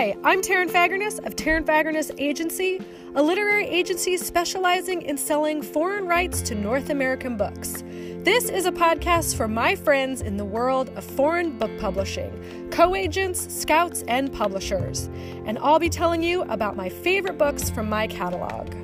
Hi, 0.00 0.16
I'm 0.24 0.40
Taryn 0.40 0.70
Fagerness 0.70 1.18
of 1.18 1.36
Taryn 1.36 1.66
Fagerness 1.66 2.10
Agency, 2.16 2.80
a 3.16 3.22
literary 3.22 3.66
agency 3.66 4.16
specializing 4.16 5.02
in 5.02 5.18
selling 5.18 5.60
foreign 5.60 6.06
rights 6.06 6.40
to 6.40 6.54
North 6.54 6.88
American 6.88 7.36
books. 7.36 7.84
This 8.24 8.48
is 8.48 8.64
a 8.64 8.72
podcast 8.72 9.36
for 9.36 9.46
my 9.46 9.74
friends 9.74 10.22
in 10.22 10.38
the 10.38 10.44
world 10.46 10.88
of 10.96 11.04
foreign 11.04 11.58
book 11.58 11.70
publishing, 11.78 12.32
co 12.70 12.94
agents, 12.94 13.54
scouts, 13.54 14.02
and 14.08 14.32
publishers. 14.32 15.10
And 15.44 15.58
I'll 15.58 15.78
be 15.78 15.90
telling 15.90 16.22
you 16.22 16.44
about 16.44 16.76
my 16.76 16.88
favorite 16.88 17.36
books 17.36 17.68
from 17.68 17.90
my 17.90 18.06
catalog. 18.06 18.74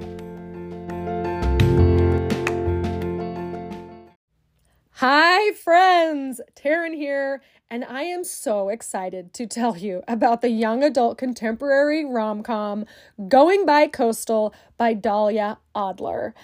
Hi, 5.01 5.53
friends! 5.53 6.41
Taryn 6.55 6.95
here, 6.95 7.43
and 7.69 7.85
I 7.85 8.05
am 8.05 8.25
so 8.25 8.71
excited 8.71 9.35
to 9.35 9.47
tell 9.47 9.77
you 9.77 10.03
about 10.09 10.41
the 10.41 10.49
young 10.49 10.83
adult 10.83 11.19
contemporary 11.19 12.03
rom 12.03 12.43
com 12.43 12.87
Going 13.29 13.67
Bicoastal 13.67 14.55
by 14.79 14.95
Dahlia 14.95 15.59
Adler. 15.77 16.35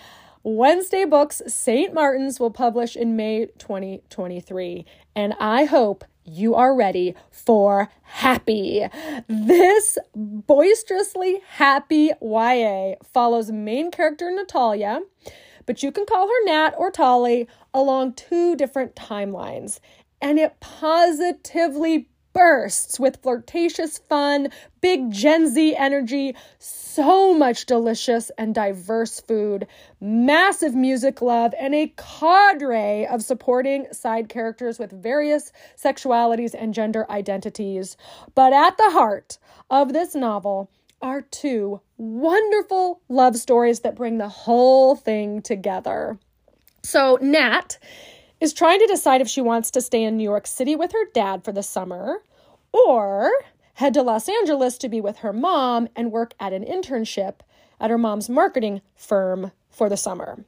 Wednesday 0.43 1.07
Books 1.07 1.41
St. 1.47 1.95
Martin's 1.95 2.39
will 2.39 2.51
publish 2.51 2.95
in 2.95 3.17
May 3.17 3.47
2023, 3.57 4.84
and 5.17 5.33
I 5.41 5.65
hope 5.65 6.05
you 6.23 6.55
are 6.55 6.77
ready 6.77 7.15
for 7.31 7.89
happy. 8.03 8.87
This 9.29 9.97
boisterously 10.15 11.41
happy 11.53 12.11
YA 12.21 12.97
follows 13.03 13.51
main 13.51 13.91
character 13.91 14.31
Natalia 14.31 15.01
but 15.66 15.83
you 15.83 15.93
can 15.93 16.07
call 16.07 16.27
her 16.27 16.45
Nat 16.45 16.75
or 16.77 16.91
Tolly 16.91 17.48
along 17.73 18.15
two 18.15 18.57
different 18.57 18.95
timelines. 18.95 19.80
And 20.20 20.39
it 20.39 20.61
positively 20.61 22.09
bursts 22.33 22.98
with 22.98 23.23
flirtatious 23.23 23.98
fun, 23.98 24.48
big 24.81 25.11
Gen 25.11 25.48
Z 25.48 25.77
energy, 25.77 26.34
so 26.59 27.34
much 27.34 27.67
delicious 27.67 28.31
and 28.39 28.55
diverse 28.55 29.20
food, 29.20 29.67
massive 30.00 30.75
music 30.75 31.20
love, 31.20 31.55
and 31.59 31.75
a 31.75 31.92
cadre 31.97 33.06
of 33.06 33.22
supporting 33.22 33.87
side 33.92 34.28
characters 34.28 34.78
with 34.78 34.92
various 34.92 35.53
sexualities 35.77 36.55
and 36.59 36.75
gender 36.75 37.11
identities. 37.11 37.97
But 38.34 38.53
at 38.53 38.77
the 38.77 38.91
heart 38.91 39.39
of 39.70 39.92
this 39.92 40.15
novel 40.15 40.70
are 41.03 41.22
two 41.22 41.81
wonderful 41.98 43.00
love 43.08 43.36
stories 43.36 43.81
that 43.81 43.97
bring 43.97 44.19
the 44.19 44.28
whole 44.28 44.97
thing 44.97 45.42
together. 45.42 46.19
So, 46.83 47.19
Nat 47.20 47.78
is 48.41 48.53
trying 48.53 48.81
to 48.81 48.86
decide 48.86 49.20
if 49.20 49.28
she 49.28 49.41
wants 49.41 49.70
to 49.72 49.81
stay 49.81 50.03
in 50.03 50.17
New 50.17 50.25
York 50.25 50.47
City 50.47 50.75
with 50.75 50.92
her 50.92 51.06
dad 51.12 51.44
for 51.44 51.53
the 51.53 51.62
summer 51.62 52.22
or 52.72 53.31
head 53.75 53.94
to 53.94 54.03
Los 54.03 54.28
Angeles 54.28 54.78
to 54.78 54.89
be 54.89 55.00
with 55.00 55.19
her 55.19 55.33
mom 55.33 55.89
and 55.94 56.12
work 56.12 56.34
at 56.41 56.53
an 56.53 56.64
internship 56.64 57.37
at 57.81 57.91
her 57.91 57.98
mom's 57.98 58.28
marketing 58.28 58.81
firm 58.94 59.53
for 59.70 59.89
the 59.89 59.97
summer. 59.97 60.44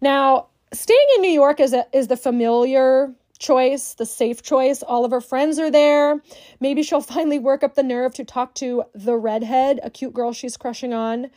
Now, 0.00 0.46
staying 0.72 1.06
in 1.16 1.22
New 1.22 1.30
York 1.30 1.60
is 1.60 1.72
a, 1.72 1.86
is 1.92 2.08
the 2.08 2.16
familiar 2.16 3.12
choice, 3.38 3.94
the 3.94 4.06
safe 4.06 4.42
choice. 4.42 4.82
All 4.82 5.04
of 5.04 5.10
her 5.10 5.20
friends 5.20 5.58
are 5.58 5.70
there. 5.70 6.20
Maybe 6.60 6.82
she'll 6.82 7.00
finally 7.16 7.38
work 7.38 7.62
up 7.62 7.74
the 7.74 7.82
nerve 7.82 8.14
to 8.14 8.24
talk 8.24 8.54
to 8.56 8.84
the 8.94 9.16
redhead, 9.16 9.80
a 9.82 9.90
cute 9.90 10.14
girl 10.14 10.32
she's 10.32 10.56
crushing 10.56 10.92
on. 10.92 11.30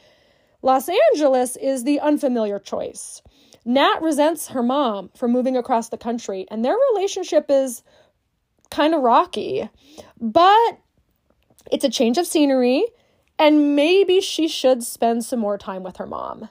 Los 0.62 0.90
Angeles 0.90 1.56
is 1.56 1.84
the 1.84 2.00
unfamiliar 2.00 2.60
choice. 2.60 3.22
Nat 3.66 4.02
resents 4.02 4.50
her 4.50 4.64
mom 4.64 5.10
for 5.16 5.28
moving 5.28 5.56
across 5.56 5.90
the 5.90 5.98
country, 5.98 6.46
and 6.50 6.64
their 6.64 6.76
relationship 6.94 7.46
is 7.50 7.84
kind 8.70 8.94
of 8.94 9.02
rocky. 9.02 9.70
But 10.20 10.80
it's 11.72 11.86
a 11.86 11.90
change 11.90 12.18
of 12.18 12.28
scenery, 12.28 12.86
and 13.38 13.76
maybe 13.76 14.22
she 14.22 14.48
should 14.48 14.84
spend 14.84 15.24
some 15.24 15.40
more 15.40 15.58
time 15.58 15.84
with 15.84 15.98
her 15.98 16.08
mom. 16.08 16.50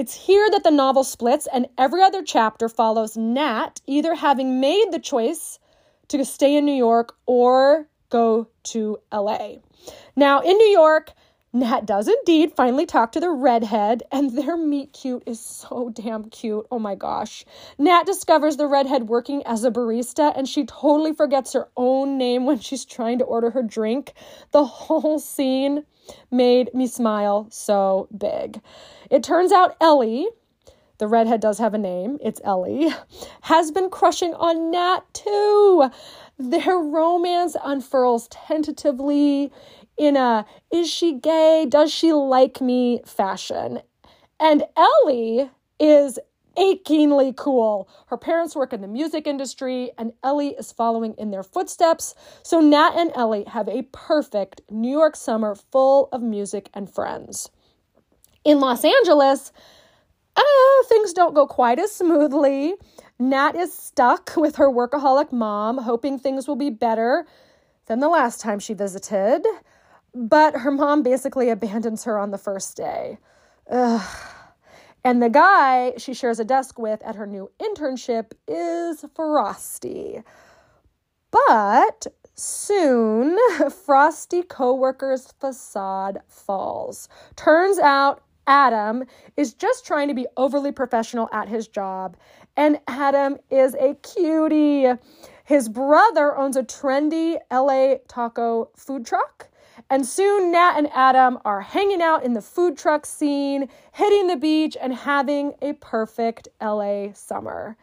It's 0.00 0.14
here 0.14 0.48
that 0.50 0.64
the 0.64 0.70
novel 0.70 1.04
splits, 1.04 1.46
and 1.52 1.66
every 1.76 2.00
other 2.00 2.22
chapter 2.22 2.70
follows 2.70 3.18
Nat 3.18 3.82
either 3.86 4.14
having 4.14 4.58
made 4.58 4.92
the 4.92 4.98
choice 4.98 5.58
to 6.08 6.24
stay 6.24 6.56
in 6.56 6.64
New 6.64 6.72
York 6.72 7.16
or 7.26 7.86
go 8.08 8.48
to 8.62 8.96
LA. 9.12 9.56
Now, 10.16 10.40
in 10.40 10.56
New 10.56 10.68
York, 10.68 11.12
Nat 11.52 11.84
does 11.84 12.06
indeed 12.06 12.52
finally 12.54 12.86
talk 12.86 13.10
to 13.12 13.20
the 13.20 13.30
redhead, 13.30 14.04
and 14.12 14.36
their 14.36 14.56
meet 14.56 14.92
cute 14.92 15.24
is 15.26 15.40
so 15.40 15.90
damn 15.92 16.30
cute. 16.30 16.64
Oh 16.70 16.78
my 16.78 16.94
gosh. 16.94 17.44
Nat 17.76 18.04
discovers 18.06 18.56
the 18.56 18.68
redhead 18.68 19.08
working 19.08 19.42
as 19.44 19.64
a 19.64 19.70
barista, 19.70 20.32
and 20.36 20.48
she 20.48 20.64
totally 20.64 21.12
forgets 21.12 21.52
her 21.54 21.68
own 21.76 22.16
name 22.16 22.46
when 22.46 22.60
she's 22.60 22.84
trying 22.84 23.18
to 23.18 23.24
order 23.24 23.50
her 23.50 23.64
drink. 23.64 24.12
The 24.52 24.64
whole 24.64 25.18
scene 25.18 25.84
made 26.30 26.72
me 26.72 26.86
smile 26.86 27.48
so 27.50 28.06
big. 28.16 28.60
It 29.10 29.24
turns 29.24 29.50
out 29.50 29.76
Ellie, 29.80 30.28
the 30.98 31.08
redhead 31.08 31.40
does 31.40 31.58
have 31.58 31.74
a 31.74 31.78
name, 31.78 32.18
it's 32.22 32.40
Ellie, 32.44 32.90
has 33.40 33.72
been 33.72 33.90
crushing 33.90 34.34
on 34.34 34.70
Nat 34.70 35.00
too. 35.14 35.90
Their 36.38 36.78
romance 36.78 37.56
unfurls 37.62 38.28
tentatively 38.28 39.50
in 40.00 40.16
a 40.16 40.46
is 40.72 40.90
she 40.90 41.12
gay, 41.12 41.66
does 41.68 41.92
she 41.92 42.14
like 42.14 42.62
me 42.62 43.02
fashion. 43.04 43.82
And 44.40 44.64
Ellie 44.74 45.50
is 45.78 46.18
achingly 46.56 47.34
cool. 47.36 47.86
Her 48.06 48.16
parents 48.16 48.56
work 48.56 48.72
in 48.72 48.80
the 48.80 48.88
music 48.88 49.26
industry, 49.26 49.90
and 49.98 50.14
Ellie 50.24 50.54
is 50.58 50.72
following 50.72 51.14
in 51.18 51.30
their 51.30 51.42
footsteps. 51.42 52.14
So 52.42 52.60
Nat 52.60 52.92
and 52.96 53.12
Ellie 53.14 53.44
have 53.44 53.68
a 53.68 53.82
perfect 53.92 54.62
New 54.70 54.90
York 54.90 55.16
summer 55.16 55.54
full 55.54 56.08
of 56.12 56.22
music 56.22 56.70
and 56.72 56.88
friends. 56.88 57.50
In 58.42 58.58
Los 58.58 58.86
Angeles, 58.86 59.52
uh, 60.34 60.42
things 60.88 61.12
don't 61.12 61.34
go 61.34 61.46
quite 61.46 61.78
as 61.78 61.94
smoothly. 61.94 62.72
Nat 63.18 63.54
is 63.54 63.70
stuck 63.70 64.32
with 64.34 64.56
her 64.56 64.70
workaholic 64.70 65.30
mom, 65.30 65.76
hoping 65.76 66.18
things 66.18 66.48
will 66.48 66.56
be 66.56 66.70
better 66.70 67.26
than 67.84 68.00
the 68.00 68.08
last 68.08 68.40
time 68.40 68.58
she 68.58 68.72
visited. 68.72 69.44
But 70.14 70.56
her 70.56 70.70
mom 70.70 71.02
basically 71.02 71.50
abandons 71.50 72.04
her 72.04 72.18
on 72.18 72.30
the 72.30 72.38
first 72.38 72.76
day. 72.76 73.18
Ugh. 73.70 74.06
And 75.02 75.22
the 75.22 75.30
guy 75.30 75.94
she 75.96 76.12
shares 76.12 76.40
a 76.40 76.44
desk 76.44 76.78
with 76.78 77.02
at 77.02 77.16
her 77.16 77.26
new 77.26 77.50
internship 77.60 78.32
is 78.46 79.04
Frosty. 79.14 80.22
But 81.30 82.06
soon, 82.34 83.38
Frosty 83.84 84.42
coworker's 84.42 85.32
facade 85.38 86.18
falls. 86.28 87.08
Turns 87.36 87.78
out 87.78 88.22
Adam 88.46 89.04
is 89.36 89.54
just 89.54 89.86
trying 89.86 90.08
to 90.08 90.14
be 90.14 90.26
overly 90.36 90.72
professional 90.72 91.28
at 91.32 91.48
his 91.48 91.68
job, 91.68 92.16
and 92.56 92.80
Adam 92.88 93.38
is 93.48 93.74
a 93.76 93.94
cutie. 94.02 94.86
His 95.44 95.68
brother 95.68 96.36
owns 96.36 96.56
a 96.56 96.62
trendy 96.62 97.38
LA 97.50 97.98
taco 98.08 98.70
food 98.76 99.06
truck. 99.06 99.49
And 99.90 100.06
soon 100.06 100.52
Nat 100.52 100.74
and 100.76 100.88
Adam 100.94 101.38
are 101.44 101.62
hanging 101.62 102.00
out 102.00 102.22
in 102.22 102.34
the 102.34 102.40
food 102.40 102.78
truck 102.78 103.04
scene, 103.04 103.68
hitting 103.92 104.28
the 104.28 104.36
beach, 104.36 104.76
and 104.80 104.94
having 104.94 105.54
a 105.60 105.72
perfect 105.74 106.46
LA 106.62 107.12
summer. 107.12 107.76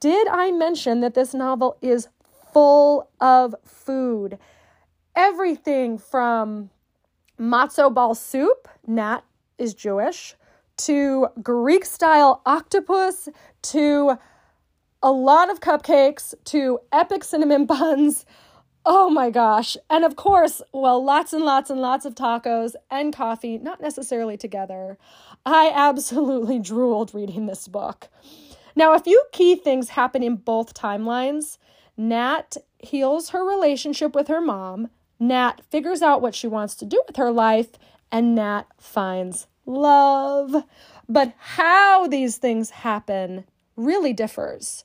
Did 0.00 0.28
I 0.28 0.50
mention 0.50 1.00
that 1.00 1.14
this 1.14 1.32
novel 1.32 1.78
is 1.80 2.08
full 2.52 3.08
of 3.22 3.54
food? 3.64 4.38
Everything 5.16 5.96
from 5.96 6.68
matzo 7.38 7.92
ball 7.92 8.14
soup, 8.14 8.68
Nat 8.86 9.20
is 9.56 9.72
Jewish, 9.72 10.36
to 10.76 11.28
Greek 11.42 11.86
style 11.86 12.42
octopus, 12.44 13.30
to 13.62 14.18
a 15.02 15.10
lot 15.10 15.50
of 15.50 15.60
cupcakes, 15.60 16.34
to 16.44 16.80
epic 16.92 17.24
cinnamon 17.24 17.64
buns. 17.66 18.26
Oh 18.84 19.10
my 19.10 19.30
gosh. 19.30 19.76
And 19.88 20.04
of 20.04 20.16
course, 20.16 20.62
well, 20.72 21.04
lots 21.04 21.32
and 21.32 21.44
lots 21.44 21.70
and 21.70 21.80
lots 21.80 22.04
of 22.04 22.14
tacos 22.14 22.74
and 22.90 23.14
coffee, 23.14 23.58
not 23.58 23.80
necessarily 23.80 24.36
together. 24.36 24.96
I 25.44 25.70
absolutely 25.74 26.58
drooled 26.70 27.14
reading 27.14 27.46
this 27.46 27.68
book. 27.68 28.08
Now, 28.74 28.94
a 28.94 29.00
few 29.00 29.22
key 29.32 29.56
things 29.56 29.90
happen 29.90 30.22
in 30.22 30.36
both 30.36 30.74
timelines. 30.74 31.58
Nat 31.96 32.56
heals 32.78 33.30
her 33.30 33.44
relationship 33.44 34.14
with 34.14 34.28
her 34.28 34.40
mom, 34.40 34.88
Nat 35.20 35.60
figures 35.68 36.00
out 36.00 36.22
what 36.22 36.34
she 36.34 36.48
wants 36.48 36.74
to 36.76 36.86
do 36.86 37.02
with 37.06 37.16
her 37.16 37.30
life, 37.30 37.72
and 38.10 38.34
Nat 38.34 38.64
finds 38.78 39.46
love. 39.66 40.64
But 41.08 41.34
how 41.36 42.06
these 42.06 42.38
things 42.38 42.70
happen 42.70 43.44
really 43.76 44.14
differs. 44.14 44.84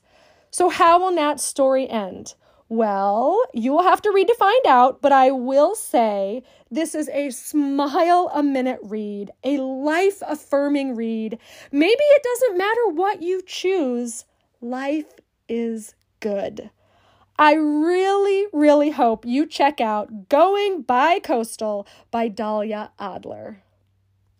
So, 0.50 0.68
how 0.68 1.00
will 1.00 1.10
Nat's 1.10 1.42
story 1.42 1.88
end? 1.88 2.34
Well, 2.68 3.40
you 3.54 3.72
will 3.72 3.84
have 3.84 4.02
to 4.02 4.10
read 4.10 4.26
to 4.26 4.34
find 4.34 4.66
out, 4.66 5.00
but 5.00 5.12
I 5.12 5.30
will 5.30 5.76
say 5.76 6.42
this 6.68 6.96
is 6.96 7.08
a 7.10 7.30
smile 7.30 8.28
a 8.34 8.42
minute 8.42 8.80
read, 8.82 9.30
a 9.44 9.58
life 9.58 10.20
affirming 10.26 10.96
read. 10.96 11.38
Maybe 11.70 11.94
it 12.00 12.22
doesn't 12.24 12.58
matter 12.58 12.88
what 12.88 13.22
you 13.22 13.40
choose, 13.46 14.24
life 14.60 15.12
is 15.48 15.94
good. 16.18 16.70
I 17.38 17.52
really, 17.54 18.46
really 18.52 18.90
hope 18.90 19.24
you 19.24 19.46
check 19.46 19.80
out 19.80 20.28
Going 20.28 20.82
Bicoastal 20.82 21.86
by 22.10 22.26
Dahlia 22.28 22.90
Adler. 22.98 23.62